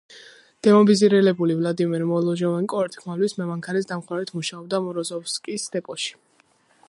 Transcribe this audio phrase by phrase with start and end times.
[0.67, 6.19] დემობილიზებული ვლადიმერ მოლოჟავენკო ორთქლმავლის მემანქანის დამხმარედ მუშაობდა მოროზოვსკის დეპოში.